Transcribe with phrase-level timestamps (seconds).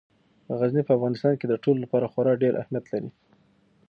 [0.59, 3.09] غزني په افغانستان کې د ټولو لپاره خورا ډېر اهمیت لري.